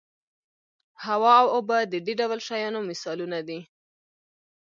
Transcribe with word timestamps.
هوا 1.05 1.33
او 1.41 1.47
اوبه 1.55 1.77
د 1.91 1.95
دې 2.05 2.13
ډول 2.19 2.39
شیانو 2.47 2.79
مثالونه 2.89 3.39
دي. 3.47 3.59